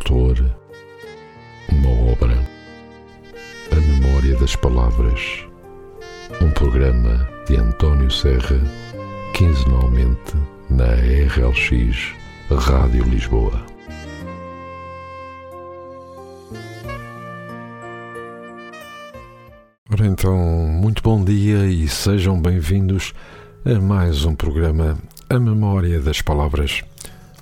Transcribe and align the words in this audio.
autor, 0.00 0.50
uma 1.68 2.10
obra, 2.10 2.38
a 3.70 3.74
memória 3.74 4.34
das 4.36 4.56
palavras, 4.56 5.44
um 6.40 6.50
programa 6.52 7.28
de 7.46 7.56
António 7.56 8.10
Serra, 8.10 8.58
quinzenalmente 9.34 10.34
na 10.70 10.86
RLX 10.94 12.14
Rádio 12.50 13.04
Lisboa. 13.04 13.62
Ora 19.92 20.06
então, 20.06 20.38
muito 20.38 21.02
bom 21.02 21.22
dia 21.22 21.66
e 21.66 21.86
sejam 21.88 22.40
bem-vindos 22.40 23.12
a 23.66 23.78
mais 23.78 24.24
um 24.24 24.34
programa 24.34 24.96
A 25.28 25.38
Memória 25.38 26.00
das 26.00 26.22
Palavras. 26.22 26.82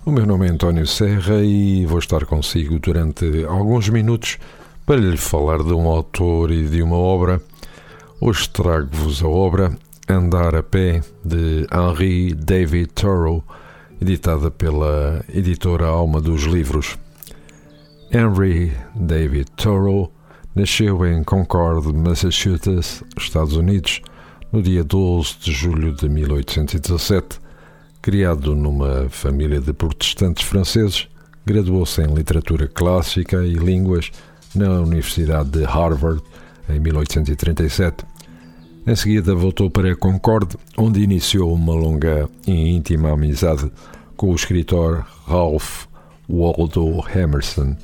O 0.08 0.10
meu 0.10 0.24
nome 0.24 0.46
é 0.46 0.50
António 0.50 0.86
Serra 0.86 1.44
e 1.44 1.84
vou 1.84 1.98
estar 1.98 2.24
consigo 2.24 2.78
durante 2.78 3.44
alguns 3.44 3.90
minutos 3.90 4.38
para 4.86 4.96
lhe 4.96 5.18
falar 5.18 5.58
de 5.58 5.74
um 5.74 5.86
autor 5.86 6.50
e 6.50 6.66
de 6.66 6.80
uma 6.82 6.96
obra. 6.96 7.42
Hoje 8.18 8.48
trago-vos 8.48 9.22
a 9.22 9.28
obra 9.28 9.76
Andar 10.08 10.54
a 10.54 10.62
Pé 10.62 11.02
de 11.22 11.66
Henri 11.70 12.32
David 12.32 12.88
Thoreau, 12.94 13.44
editada 14.00 14.50
pela 14.50 15.22
editora 15.28 15.84
Alma 15.84 16.22
dos 16.22 16.44
Livros. 16.44 16.96
Henry 18.10 18.72
David 18.94 19.50
Thoreau 19.58 20.10
nasceu 20.54 21.04
em 21.04 21.22
Concord, 21.22 21.86
Massachusetts, 21.92 23.04
Estados 23.14 23.56
Unidos, 23.56 24.00
no 24.50 24.62
dia 24.62 24.82
12 24.82 25.34
de 25.38 25.52
julho 25.52 25.92
de 25.92 26.08
1817 26.08 27.47
Criado 28.08 28.56
numa 28.56 29.06
família 29.10 29.60
de 29.60 29.70
protestantes 29.74 30.42
franceses, 30.42 31.06
graduou-se 31.44 32.00
em 32.00 32.14
literatura 32.14 32.66
clássica 32.66 33.44
e 33.44 33.52
línguas 33.52 34.10
na 34.54 34.80
Universidade 34.80 35.50
de 35.50 35.62
Harvard 35.64 36.22
em 36.70 36.80
1837. 36.80 38.06
Em 38.86 38.96
seguida, 38.96 39.34
voltou 39.34 39.70
para 39.70 39.94
Concorde, 39.94 40.56
onde 40.78 41.02
iniciou 41.02 41.52
uma 41.52 41.74
longa 41.74 42.30
e 42.46 42.70
íntima 42.70 43.12
amizade 43.12 43.70
com 44.16 44.30
o 44.30 44.34
escritor 44.34 45.06
Ralph 45.26 45.84
Waldo 46.26 47.04
Emerson. 47.14 47.76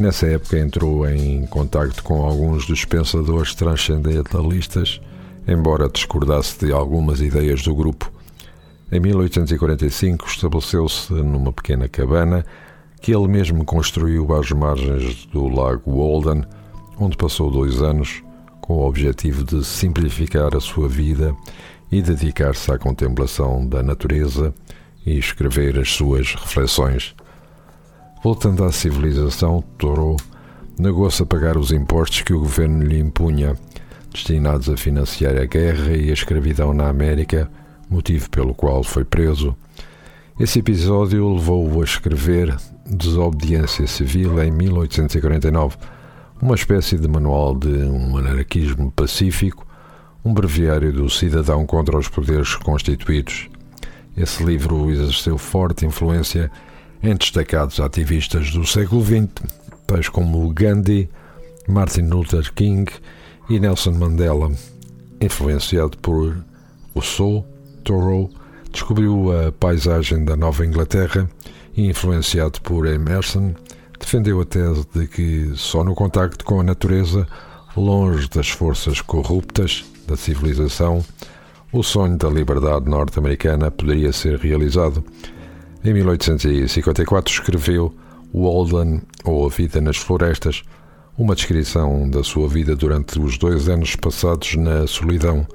Nessa 0.00 0.26
época 0.26 0.58
entrou 0.58 1.08
em 1.08 1.46
contato 1.46 2.02
com 2.02 2.24
alguns 2.24 2.66
dos 2.66 2.84
pensadores 2.84 3.54
transcendentalistas, 3.54 5.00
embora 5.46 5.88
discordasse 5.88 6.58
de 6.66 6.72
algumas 6.72 7.20
ideias 7.20 7.62
do 7.62 7.72
grupo. 7.72 8.12
Em 8.94 9.00
1845 9.00 10.24
estabeleceu-se 10.24 11.12
numa 11.14 11.52
pequena 11.52 11.88
cabana 11.88 12.46
que 13.02 13.12
ele 13.12 13.26
mesmo 13.26 13.64
construiu 13.64 14.32
às 14.32 14.52
margens 14.52 15.26
do 15.26 15.48
lago 15.48 15.96
Walden, 15.96 16.44
onde 16.96 17.16
passou 17.16 17.50
dois 17.50 17.82
anos 17.82 18.22
com 18.60 18.74
o 18.74 18.86
objetivo 18.86 19.42
de 19.42 19.64
simplificar 19.64 20.54
a 20.54 20.60
sua 20.60 20.88
vida 20.88 21.34
e 21.90 22.00
dedicar-se 22.00 22.70
à 22.70 22.78
contemplação 22.78 23.66
da 23.66 23.82
natureza 23.82 24.54
e 25.04 25.18
escrever 25.18 25.76
as 25.76 25.90
suas 25.90 26.36
reflexões. 26.36 27.16
Voltando 28.22 28.62
à 28.62 28.70
civilização, 28.70 29.60
Thoreau 29.76 30.16
negou-se 30.78 31.20
a 31.20 31.26
pagar 31.26 31.58
os 31.58 31.72
impostos 31.72 32.22
que 32.22 32.32
o 32.32 32.38
governo 32.38 32.84
lhe 32.84 33.00
impunha, 33.00 33.56
destinados 34.12 34.68
a 34.68 34.76
financiar 34.76 35.36
a 35.36 35.46
guerra 35.46 35.96
e 35.96 36.10
a 36.10 36.12
escravidão 36.12 36.72
na 36.72 36.88
América 36.88 37.50
motivo 37.94 38.28
pelo 38.28 38.54
qual 38.54 38.82
foi 38.82 39.04
preso. 39.04 39.56
Esse 40.38 40.58
episódio 40.58 41.32
levou-o 41.32 41.80
a 41.80 41.84
escrever 41.84 42.56
Desobediência 42.84 43.86
Civil 43.86 44.42
em 44.42 44.50
1849, 44.50 45.76
uma 46.42 46.56
espécie 46.56 46.98
de 46.98 47.06
manual 47.06 47.54
de 47.54 47.68
um 47.68 48.16
anarquismo 48.16 48.90
pacífico, 48.90 49.64
um 50.24 50.34
breviário 50.34 50.92
do 50.92 51.08
cidadão 51.08 51.64
contra 51.64 51.96
os 51.96 52.08
poderes 52.08 52.56
constituídos. 52.56 53.48
Esse 54.16 54.42
livro 54.42 54.90
exerceu 54.90 55.38
forte 55.38 55.86
influência 55.86 56.50
em 57.00 57.14
destacados 57.14 57.78
ativistas 57.78 58.50
do 58.50 58.66
século 58.66 59.04
XX, 59.04 59.28
tais 59.86 60.08
como 60.08 60.52
Gandhi, 60.52 61.08
Martin 61.68 62.08
Luther 62.08 62.52
King 62.52 62.90
e 63.48 63.60
Nelson 63.60 63.92
Mandela, 63.92 64.50
influenciado 65.20 65.96
por 65.98 66.36
Rousseau, 66.92 67.46
Thoreau 67.84 68.30
descobriu 68.72 69.30
a 69.30 69.52
paisagem 69.52 70.24
da 70.24 70.34
Nova 70.34 70.66
Inglaterra 70.66 71.28
e, 71.76 71.86
influenciado 71.86 72.60
por 72.62 72.86
Emerson, 72.86 73.54
defendeu 74.00 74.40
a 74.40 74.44
tese 74.44 74.86
de 74.92 75.06
que 75.06 75.52
só 75.54 75.84
no 75.84 75.94
contacto 75.94 76.44
com 76.44 76.60
a 76.60 76.64
natureza, 76.64 77.26
longe 77.76 78.28
das 78.28 78.48
forças 78.48 79.00
corruptas 79.00 79.84
da 80.08 80.16
civilização, 80.16 81.04
o 81.72 81.82
sonho 81.82 82.16
da 82.16 82.28
liberdade 82.28 82.88
norte-americana 82.88 83.70
poderia 83.70 84.12
ser 84.12 84.38
realizado. 84.38 85.04
Em 85.84 85.92
1854 85.92 87.32
escreveu 87.32 87.94
Walden 88.32 89.02
ou 89.24 89.46
A 89.46 89.48
Vida 89.48 89.80
nas 89.80 89.96
Florestas, 89.96 90.62
uma 91.16 91.34
descrição 91.34 92.08
da 92.08 92.24
sua 92.24 92.48
vida 92.48 92.74
durante 92.74 93.20
os 93.20 93.38
dois 93.38 93.68
anos 93.68 93.94
passados 93.94 94.56
na 94.56 94.86
solidão 94.86 95.46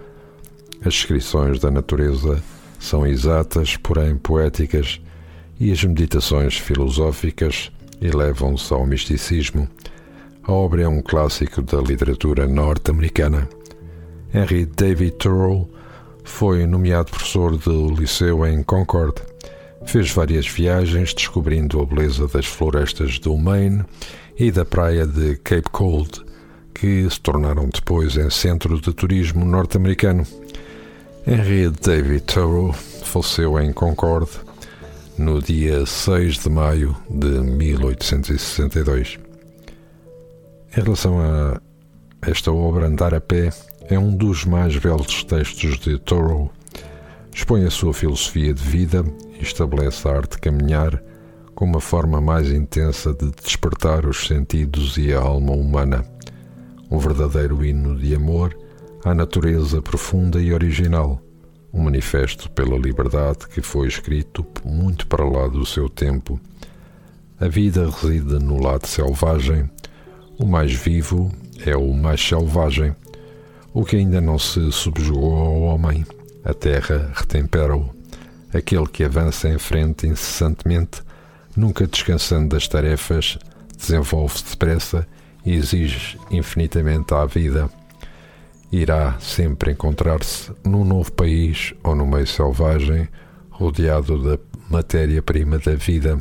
as 0.82 0.94
descrições 0.94 1.60
da 1.60 1.70
natureza 1.70 2.42
são 2.80 3.06
exatas, 3.06 3.76
porém 3.76 4.16
poéticas, 4.16 5.02
e 5.60 5.72
as 5.72 5.84
meditações 5.84 6.58
filosóficas 6.58 7.72
elevam-se 8.02 8.74
ao 8.74 8.86
misticismo. 8.86 9.68
A 10.44 10.52
obra 10.52 10.84
é 10.84 10.88
um 10.88 11.02
clássico 11.02 11.62
da 11.62 11.80
literatura 11.80 12.48
norte-americana. 12.48 13.48
Henry 14.34 14.66
David 14.66 15.12
Thoreau 15.18 15.70
foi 16.24 16.66
nomeado 16.66 17.12
professor 17.12 17.58
do 17.58 17.90
liceu 17.90 18.46
em 18.46 18.64
Concord. 18.64 19.16
Fez 19.86 20.12
várias 20.12 20.48
viagens 20.48 21.14
descobrindo 21.14 21.82
a 21.82 21.86
beleza 21.86 22.28
das 22.28 22.46
florestas 22.46 23.20
do 23.20 23.36
Maine 23.38 23.84
e 24.38 24.52
da 24.52 24.64
praia 24.64 25.06
de 25.06 25.36
Cape 25.38 25.70
Cold, 25.72 26.24
que 26.74 27.10
se 27.10 27.20
tornaram 27.20 27.68
depois 27.68 28.16
em 28.16 28.30
centro 28.30 28.80
de 28.80 28.94
turismo 28.94 29.44
norte-americano. 29.44 30.26
Henry 31.32 31.70
David 31.70 32.22
Thoreau 32.22 32.74
faleceu 32.74 33.60
em 33.60 33.72
Concorde 33.72 34.32
no 35.16 35.40
dia 35.40 35.86
6 35.86 36.40
de 36.40 36.50
maio 36.50 36.98
de 37.08 37.28
1862. 37.28 39.20
Em 40.76 40.82
relação 40.82 41.20
a 41.20 41.62
esta 42.24 42.52
obra, 42.52 42.88
Andar 42.88 43.14
a 43.14 43.22
Pé 43.22 43.52
é 43.92 44.00
um 44.00 44.12
dos 44.12 44.44
mais 44.44 44.76
belos 44.78 45.24
textos 45.24 45.78
de 45.78 46.00
Thoreau. 46.00 46.52
Expõe 47.32 47.64
a 47.64 47.70
sua 47.70 47.94
filosofia 47.94 48.52
de 48.52 48.64
vida 48.64 49.06
e 49.40 49.44
estabelece 49.44 50.08
a 50.08 50.12
arte 50.14 50.32
de 50.32 50.40
caminhar 50.40 51.00
como 51.54 51.74
uma 51.74 51.80
forma 51.80 52.20
mais 52.20 52.50
intensa 52.52 53.14
de 53.14 53.30
despertar 53.44 54.04
os 54.08 54.26
sentidos 54.26 54.98
e 54.98 55.14
a 55.14 55.20
alma 55.20 55.52
humana. 55.52 56.04
Um 56.90 56.98
verdadeiro 56.98 57.64
hino 57.64 57.96
de 57.96 58.16
amor 58.16 58.58
à 59.04 59.14
natureza 59.14 59.82
profunda 59.82 60.42
e 60.42 60.54
original, 60.54 61.22
um 61.74 61.84
manifesto 61.84 62.50
pela 62.52 62.78
liberdade 62.78 63.48
que 63.48 63.62
foi 63.62 63.88
escrito 63.88 64.46
muito 64.64 65.08
para 65.08 65.24
lá 65.24 65.48
do 65.48 65.66
seu 65.66 65.88
tempo. 65.88 66.40
A 67.40 67.48
vida 67.48 67.90
reside 67.90 68.40
no 68.44 68.62
lado 68.62 68.86
selvagem, 68.88 69.70
o 70.38 70.46
mais 70.46 70.74
vivo 70.74 71.32
é 71.66 71.76
o 71.76 71.94
mais 71.94 72.22
selvagem, 72.22 72.96
o 73.74 73.86
que 73.86 73.96
ainda 73.96 74.20
não 74.20 74.38
se 74.38 74.72
subjugou 74.72 75.36
ao 75.36 75.62
homem. 75.62 76.06
A 76.44 76.54
terra 76.54 77.12
retempera-o, 77.14 77.90
aquele 78.54 78.88
que 78.88 79.04
avança 79.04 79.48
em 79.48 79.58
frente 79.58 80.08
incessantemente, 80.08 81.02
nunca 81.56 81.88
descansando 81.88 82.50
das 82.50 82.68
tarefas, 82.68 83.38
desenvolve-se 83.78 84.50
depressa 84.50 85.08
e 85.46 85.54
exige 85.54 86.18
infinitamente 86.30 87.14
à 87.14 87.26
vida 87.26 87.70
irá 88.72 89.18
sempre 89.20 89.72
encontrar-se 89.72 90.52
num 90.64 90.84
novo 90.84 91.12
país 91.12 91.74
ou 91.84 91.96
no 91.96 92.06
meio 92.06 92.28
selvagem, 92.28 93.08
rodeado 93.50 94.22
da 94.22 94.40
matéria-prima 94.70 95.58
da 95.58 95.76
vida. 95.76 96.20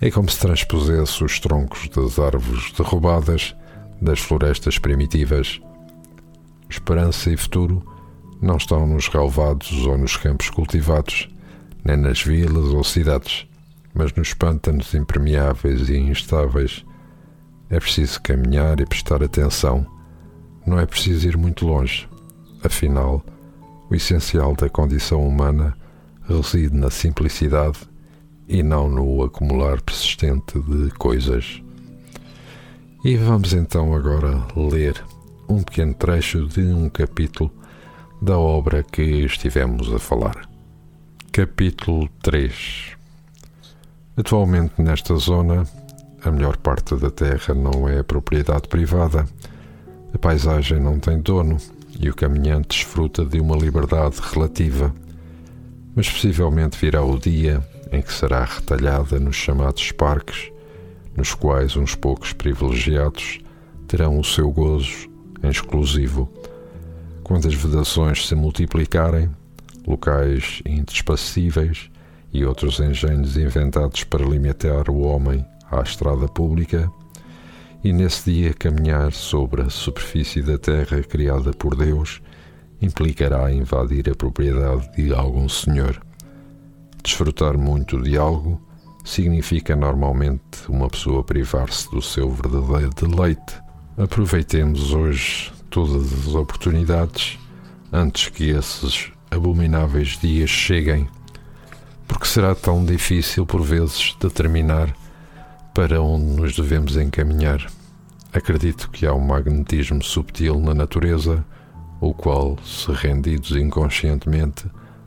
É 0.00 0.10
como 0.10 0.28
se 0.28 0.40
transpusesse 0.40 1.22
os 1.22 1.38
troncos 1.38 1.88
das 1.88 2.18
árvores 2.18 2.72
derrubadas 2.72 3.54
das 4.00 4.18
florestas 4.18 4.78
primitivas. 4.78 5.60
Esperança 6.68 7.30
e 7.30 7.36
futuro 7.36 7.86
não 8.40 8.56
estão 8.56 8.84
nos 8.84 9.06
relevados 9.06 9.86
ou 9.86 9.96
nos 9.96 10.16
campos 10.16 10.50
cultivados, 10.50 11.28
nem 11.84 11.96
nas 11.96 12.20
vilas 12.20 12.66
ou 12.66 12.82
cidades, 12.82 13.46
mas 13.94 14.12
nos 14.14 14.34
pântanos 14.34 14.92
impermeáveis 14.94 15.88
e 15.88 15.96
instáveis. 15.96 16.84
É 17.70 17.78
preciso 17.78 18.20
caminhar 18.20 18.80
e 18.80 18.86
prestar 18.86 19.22
atenção 19.22 19.86
não 20.66 20.78
é 20.78 20.86
preciso 20.86 21.28
ir 21.28 21.36
muito 21.36 21.66
longe. 21.66 22.08
Afinal, 22.62 23.24
o 23.90 23.94
essencial 23.94 24.54
da 24.54 24.68
condição 24.68 25.26
humana 25.26 25.76
reside 26.28 26.74
na 26.74 26.90
simplicidade 26.90 27.78
e 28.48 28.62
não 28.62 28.88
no 28.88 29.22
acumular 29.22 29.80
persistente 29.80 30.58
de 30.60 30.90
coisas. 30.92 31.62
E 33.04 33.16
vamos 33.16 33.52
então 33.52 33.94
agora 33.94 34.46
ler 34.56 35.02
um 35.48 35.62
pequeno 35.62 35.94
trecho 35.94 36.46
de 36.46 36.62
um 36.62 36.88
capítulo 36.88 37.50
da 38.20 38.38
obra 38.38 38.82
que 38.82 39.02
estivemos 39.02 39.92
a 39.92 39.98
falar. 39.98 40.48
Capítulo 41.32 42.08
3 42.22 42.96
Atualmente, 44.16 44.74
nesta 44.80 45.16
zona, 45.16 45.66
a 46.22 46.30
melhor 46.30 46.56
parte 46.58 46.94
da 46.96 47.10
terra 47.10 47.54
não 47.54 47.88
é 47.88 48.02
propriedade 48.02 48.68
privada, 48.68 49.26
a 50.14 50.18
paisagem 50.18 50.78
não 50.78 50.98
tem 50.98 51.18
dono 51.20 51.56
e 51.98 52.08
o 52.10 52.14
caminhante 52.14 52.76
desfruta 52.76 53.24
de 53.24 53.40
uma 53.40 53.56
liberdade 53.56 54.16
relativa. 54.20 54.94
Mas 55.94 56.10
possivelmente 56.10 56.78
virá 56.78 57.02
o 57.02 57.18
dia 57.18 57.62
em 57.90 58.00
que 58.00 58.12
será 58.12 58.44
retalhada 58.44 59.18
nos 59.18 59.36
chamados 59.36 59.92
parques, 59.92 60.50
nos 61.16 61.34
quais 61.34 61.76
uns 61.76 61.94
poucos 61.94 62.32
privilegiados 62.32 63.40
terão 63.86 64.18
o 64.18 64.24
seu 64.24 64.50
gozo 64.50 65.08
em 65.42 65.48
exclusivo. 65.48 66.30
Quando 67.22 67.46
as 67.46 67.54
vedações 67.54 68.26
se 68.26 68.34
multiplicarem, 68.34 69.30
locais 69.86 70.62
intranspassíveis 70.64 71.90
e 72.32 72.44
outros 72.44 72.80
engenhos 72.80 73.36
inventados 73.36 74.04
para 74.04 74.24
limitar 74.24 74.88
o 74.88 75.00
homem 75.00 75.44
à 75.70 75.80
estrada 75.82 76.26
pública, 76.26 76.90
e 77.84 77.92
nesse 77.92 78.30
dia 78.30 78.54
caminhar 78.54 79.12
sobre 79.12 79.62
a 79.62 79.70
superfície 79.70 80.42
da 80.42 80.56
terra 80.56 81.02
criada 81.02 81.52
por 81.52 81.74
Deus 81.74 82.22
implicará 82.80 83.52
invadir 83.52 84.08
a 84.10 84.14
propriedade 84.14 84.90
de 84.96 85.12
algum 85.12 85.48
senhor. 85.48 86.00
Desfrutar 87.02 87.58
muito 87.58 88.00
de 88.00 88.16
algo 88.16 88.60
significa 89.04 89.74
normalmente 89.74 90.68
uma 90.68 90.88
pessoa 90.88 91.24
privar-se 91.24 91.90
do 91.90 92.00
seu 92.00 92.30
verdadeiro 92.30 92.90
deleite. 92.94 93.60
Aproveitemos 93.96 94.92
hoje 94.92 95.52
todas 95.70 96.26
as 96.26 96.34
oportunidades 96.34 97.38
antes 97.92 98.28
que 98.28 98.50
esses 98.50 99.10
abomináveis 99.30 100.18
dias 100.18 100.50
cheguem, 100.50 101.08
porque 102.06 102.26
será 102.26 102.54
tão 102.54 102.84
difícil 102.84 103.44
por 103.44 103.62
vezes 103.62 104.16
determinar 104.20 104.94
para 105.74 106.02
onde 106.02 106.24
nos 106.24 106.54
devemos 106.54 106.96
encaminhar. 106.96 107.66
Acredito 108.32 108.90
que 108.90 109.06
há 109.06 109.14
um 109.14 109.20
magnetismo 109.20 110.02
subtil 110.02 110.60
na 110.60 110.74
natureza, 110.74 111.44
o 112.00 112.12
qual, 112.12 112.58
se 112.64 112.92
rendidos 112.92 113.52
inconscientemente, 113.52 114.66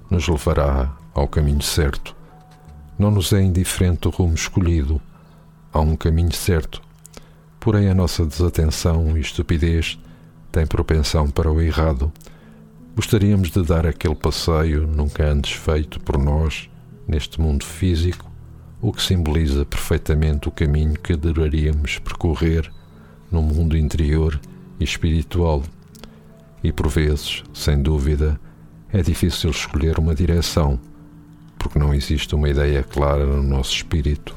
nos 0.09 0.27
levará 0.27 0.95
ao 1.13 1.27
caminho 1.27 1.61
certo. 1.61 2.15
Não 2.97 3.11
nos 3.11 3.31
é 3.33 3.41
indiferente 3.41 4.07
o 4.07 4.11
rumo 4.11 4.33
escolhido, 4.33 4.99
há 5.71 5.79
um 5.79 5.95
caminho 5.95 6.33
certo. 6.33 6.81
Porém, 7.59 7.89
a 7.89 7.93
nossa 7.93 8.25
desatenção 8.25 9.15
e 9.17 9.21
estupidez 9.21 9.99
têm 10.51 10.65
propensão 10.65 11.29
para 11.29 11.51
o 11.51 11.61
errado. 11.61 12.11
Gostaríamos 12.95 13.51
de 13.51 13.61
dar 13.61 13.85
aquele 13.85 14.15
passeio 14.15 14.87
nunca 14.87 15.27
antes 15.27 15.51
feito 15.51 15.99
por 15.99 16.17
nós 16.17 16.69
neste 17.07 17.39
mundo 17.39 17.65
físico 17.65 18.24
o 18.87 18.93
que 18.93 19.01
simboliza 19.01 19.65
perfeitamente 19.65 20.47
o 20.47 20.51
caminho 20.51 20.93
que 20.93 21.15
deveríamos 21.15 21.97
percorrer 21.97 22.71
no 23.31 23.41
mundo 23.41 23.75
interior 23.75 24.39
e 24.79 24.83
espiritual. 24.83 25.63
E 26.63 26.71
por 26.71 26.87
vezes, 26.87 27.43
sem 27.51 27.81
dúvida, 27.81 28.39
é 28.93 29.01
difícil 29.01 29.49
escolher 29.49 29.97
uma 29.97 30.13
direção, 30.13 30.79
porque 31.57 31.79
não 31.79 31.95
existe 31.95 32.35
uma 32.35 32.47
ideia 32.47 32.83
clara 32.83 33.25
no 33.25 33.41
nosso 33.41 33.73
espírito. 33.73 34.35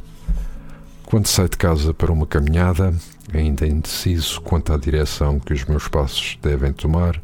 Quando 1.05 1.27
saio 1.27 1.51
de 1.51 1.59
casa 1.59 1.93
para 1.93 2.11
uma 2.11 2.27
caminhada, 2.27 2.95
ainda 3.35 3.67
indeciso 3.67 4.41
quanto 4.41 4.73
à 4.73 4.79
direção 4.79 5.39
que 5.39 5.53
os 5.53 5.67
meus 5.67 5.89
passos 5.89 6.39
devem 6.41 6.73
tomar, 6.73 7.21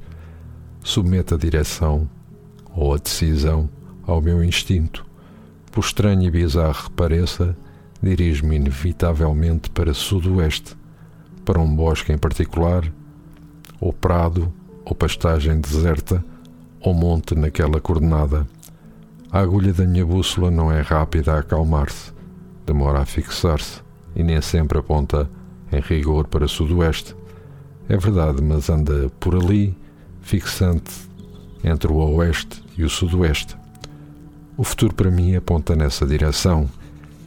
submeto 0.83 1.37
a 1.37 1.39
direção 1.39 2.07
ou 2.77 2.93
a 2.93 2.99
decisão 2.99 3.67
ao 4.07 4.21
meu 4.21 4.45
instinto 4.45 5.07
por 5.75 5.81
estranho 5.81 6.23
e 6.23 6.31
bizarro 6.31 6.85
que 6.85 6.91
pareça, 6.93 7.57
dirijo-me 8.01 8.55
inevitavelmente 8.55 9.69
para 9.71 9.93
sudoeste, 9.93 10.77
para 11.45 11.59
um 11.59 11.75
bosque 11.75 12.13
em 12.13 12.17
particular, 12.17 12.85
ou 13.81 13.93
prado, 13.93 14.55
ou 14.85 14.95
pastagem 14.95 15.61
deserta, 15.61 16.25
ou 16.81 16.95
monte 16.95 17.35
naquela 17.35 17.81
coordenada. 17.81 18.47
A 19.33 19.41
agulha 19.41 19.73
da 19.73 19.85
minha 19.85 20.07
bússola 20.07 20.49
não 20.49 20.71
é 20.71 20.81
rápida 20.81 21.33
a 21.33 21.41
acalmar-se, 21.41 22.13
demora 22.65 23.01
a 23.01 23.05
fixar-se 23.05 23.83
e 24.15 24.23
nem 24.23 24.41
sempre 24.41 24.79
aponta 24.79 25.29
em 25.73 25.81
rigor 25.81 26.29
para 26.29 26.47
sudoeste. 26.47 27.17
É 27.89 27.97
verdade, 27.97 28.41
mas 28.41 28.71
anda 28.71 29.11
por 29.19 29.35
ali, 29.35 29.77
fixante 30.21 30.93
entre 31.65 31.91
o 31.91 31.97
oeste 31.97 32.63
e 32.79 32.85
o 32.85 32.89
sudoeste. 32.89 33.64
O 34.57 34.63
futuro 34.63 34.95
para 34.95 35.11
mim 35.11 35.35
aponta 35.35 35.75
nessa 35.75 36.07
direção 36.07 36.71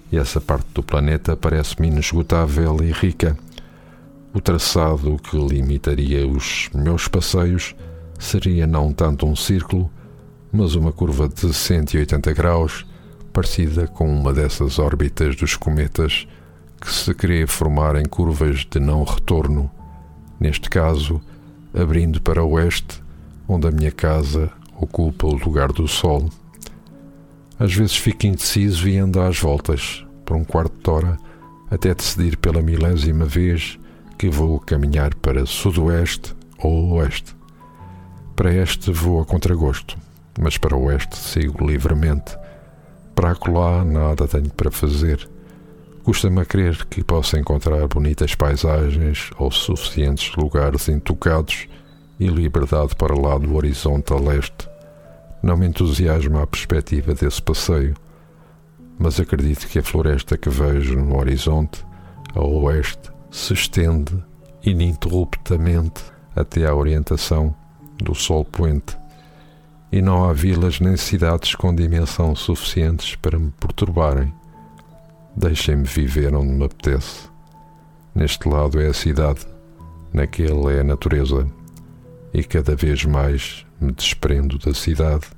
e 0.10 0.18
essa 0.18 0.40
parte 0.40 0.68
do 0.74 0.82
planeta 0.82 1.36
parece-me 1.36 1.90
inesgotável 1.90 2.78
e 2.82 2.92
rica. 2.94 3.38
O 4.34 4.40
traçado 4.40 5.18
que 5.18 5.38
limitaria 5.38 6.26
os 6.26 6.70
meus 6.74 7.10
passeios 7.10 7.76
seria 8.18 8.66
não 8.66 8.94
tanto 8.94 9.26
um 9.26 9.36
círculo, 9.36 9.92
mas 10.54 10.76
uma 10.76 10.94
curva 10.94 11.28
de 11.28 11.54
180 11.54 12.32
graus, 12.32 12.86
parecida 13.34 13.88
com 13.88 14.10
uma 14.10 14.32
dessas 14.32 14.80
órbitas 14.80 15.36
dos 15.36 15.58
cometas 15.58 16.26
que 16.80 16.90
se 16.90 17.14
crê 17.14 17.46
formar 17.46 17.98
em 17.98 18.06
curvas 18.06 18.66
de 18.70 18.80
não 18.80 19.04
retorno, 19.04 19.70
neste 20.40 20.70
caso, 20.70 21.22
abrindo 21.74 22.22
para 22.22 22.42
o 22.42 22.52
oeste, 22.52 23.04
onde 23.50 23.68
a 23.68 23.72
minha 23.72 23.92
casa 23.92 24.50
ocupa 24.80 25.28
o 25.28 25.36
lugar 25.36 25.74
do 25.74 25.88
Sol. 25.90 26.30
Às 27.60 27.74
vezes 27.74 27.98
fico 27.98 28.28
indeciso 28.28 28.88
e 28.88 28.98
ando 28.98 29.20
às 29.20 29.40
voltas, 29.40 30.06
por 30.24 30.38
um 30.38 30.44
quarto 30.44 30.76
de 30.80 30.90
hora, 30.90 31.18
até 31.72 31.94
decidir 31.94 32.38
pela 32.38 32.62
milésima 32.62 33.26
vez 33.26 33.80
que 34.16 34.30
vou 34.30 34.60
caminhar 34.60 35.16
para 35.16 35.44
sudoeste 35.46 36.36
ou 36.60 36.94
oeste. 36.94 37.36
Para 38.36 38.54
este 38.54 38.92
vou 38.92 39.22
a 39.22 39.26
contragosto, 39.26 39.98
mas 40.40 40.56
para 40.58 40.76
o 40.76 40.84
oeste 40.84 41.18
sigo 41.18 41.66
livremente. 41.66 42.38
Para 43.16 43.32
acolá 43.32 43.84
nada 43.84 44.28
tenho 44.28 44.52
para 44.52 44.70
fazer. 44.70 45.28
Custa-me 46.04 46.42
a 46.42 46.46
crer 46.46 46.86
que 46.86 47.04
possa 47.04 47.40
encontrar 47.40 47.88
bonitas 47.88 48.36
paisagens 48.36 49.32
ou 49.40 49.50
suficientes 49.50 50.36
lugares 50.36 50.88
intocados 50.88 51.68
e 52.20 52.28
liberdade 52.28 52.96
para 52.96 53.20
lá 53.20 53.36
do 53.40 53.56
horizonte 53.56 54.14
a 54.14 54.18
leste 54.18 54.77
não 55.48 55.56
me 55.56 55.66
entusiasma 55.66 56.44
a 56.44 56.48
perspectiva 56.48 57.14
desse 57.14 57.42
passeio, 57.42 57.96
mas 59.00 59.18
acredito 59.18 59.66
que 59.70 59.80
a 59.80 59.84
floresta 59.84 60.38
que 60.38 60.50
vejo 60.50 61.00
no 61.00 61.18
horizonte, 61.18 61.86
a 62.36 62.42
oeste, 62.42 63.10
se 63.32 63.54
estende 63.54 64.22
ininterruptamente 64.62 66.04
até 66.36 66.68
à 66.68 66.76
orientação 66.76 67.56
do 67.96 68.14
sol 68.14 68.44
poente, 68.44 68.98
e 69.90 70.02
não 70.02 70.26
há 70.26 70.34
vilas 70.34 70.82
nem 70.82 70.98
cidades 70.98 71.56
com 71.56 71.74
dimensão 71.74 72.36
suficientes 72.36 73.16
para 73.16 73.40
me 73.40 73.50
perturbarem. 73.52 74.34
Deixem-me 75.34 75.86
viver 75.86 76.36
onde 76.36 76.52
me 76.52 76.66
apetece. 76.66 77.30
Neste 78.14 78.50
lado 78.50 78.82
é 78.82 78.88
a 78.88 78.94
cidade, 78.94 79.48
naquele 80.12 80.76
é 80.76 80.82
a 80.82 80.84
natureza, 80.84 81.48
e 82.34 82.44
cada 82.44 82.76
vez 82.76 83.06
mais 83.06 83.66
me 83.80 83.94
desprendo 83.94 84.58
da 84.58 84.74
cidade, 84.74 85.37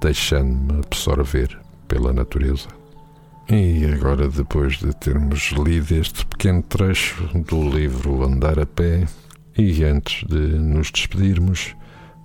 deixando-me 0.00 0.80
absorver 0.80 1.58
pela 1.88 2.12
natureza. 2.12 2.68
E 3.48 3.84
agora, 3.84 4.28
depois 4.28 4.78
de 4.78 4.92
termos 4.96 5.52
lido 5.52 5.94
este 5.94 6.26
pequeno 6.26 6.62
trecho 6.62 7.28
do 7.48 7.62
livro 7.62 8.24
Andar 8.24 8.58
a 8.58 8.66
Pé, 8.66 9.06
e 9.56 9.84
antes 9.84 10.26
de 10.28 10.58
nos 10.58 10.90
despedirmos, 10.90 11.76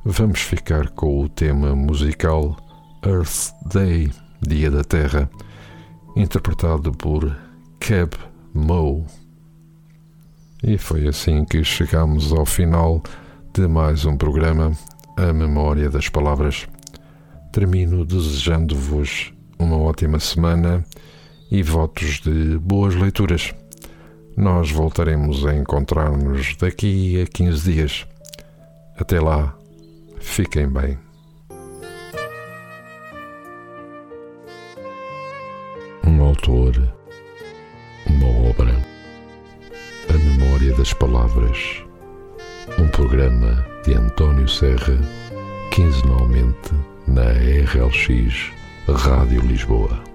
vamos 0.04 0.42
ficar 0.42 0.90
com 0.90 1.24
o 1.24 1.30
tema 1.30 1.76
musical 1.76 2.58
Earth 3.06 3.54
Day, 3.72 4.12
Dia 4.42 4.72
da 4.72 4.84
Terra, 4.84 5.30
interpretado 6.16 6.92
por 6.92 7.38
Cab 7.80 8.12
Moe. 8.54 9.06
E 10.64 10.78
foi 10.78 11.08
assim 11.08 11.46
que 11.46 11.64
chegamos 11.64 12.34
ao 12.34 12.46
final 12.46 13.02
de 13.54 13.68
mais 13.68 14.06
um 14.06 14.18
programa 14.18 14.72
A 15.18 15.32
Memória 15.32 15.90
das 15.90 16.10
Palavras. 16.10 16.68
Termino 17.52 18.06
desejando-vos 18.06 19.34
uma 19.60 19.78
ótima 19.78 20.20
semana 20.20 20.86
e 21.52 21.62
votos 21.62 22.22
de 22.22 22.58
boas 22.58 22.96
leituras. 22.96 23.54
Nós 24.38 24.72
voltaremos 24.72 25.46
a 25.46 25.56
encontrar-nos 25.56 26.56
daqui 26.56 27.22
a 27.22 27.26
15 27.28 27.72
dias. 27.72 28.06
Até 28.98 29.20
lá, 29.20 29.56
fiquem 30.20 30.68
bem. 30.68 30.98
autor, 36.32 36.74
uma 38.08 38.50
obra, 38.50 38.74
a 40.10 40.14
memória 40.14 40.74
das 40.76 40.94
palavras, 40.94 41.84
um 42.80 42.88
programa 42.88 43.66
de 43.84 43.94
António 43.94 44.48
Serra, 44.48 44.98
quinzenalmente 45.72 46.74
na 47.12 47.24
RLX 47.24 48.52
Rádio 48.88 49.42
Lisboa. 49.42 50.11